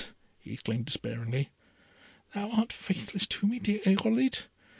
[0.39, 1.49] he exclaimed, despairingly,
[2.33, 4.47] "Thou art faithless to me, dear Irolite!